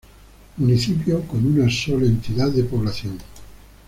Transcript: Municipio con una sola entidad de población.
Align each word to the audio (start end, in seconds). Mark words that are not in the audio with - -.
Municipio 0.57 1.21
con 1.27 1.45
una 1.45 1.69
sola 1.69 2.07
entidad 2.07 2.49
de 2.49 2.63
población. 2.63 3.19